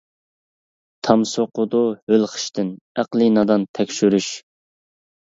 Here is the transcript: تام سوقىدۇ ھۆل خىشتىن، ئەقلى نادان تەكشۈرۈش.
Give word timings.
تام 1.07 1.25
سوقىدۇ 1.31 1.81
ھۆل 2.13 2.25
خىشتىن، 2.31 2.71
ئەقلى 3.03 3.29
نادان 3.37 3.67
تەكشۈرۈش. 3.81 4.31